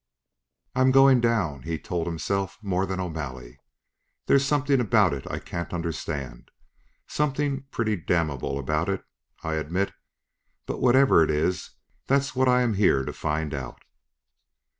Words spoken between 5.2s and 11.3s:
I can't understand, something pretty damnable about it, I admit. But, whatever it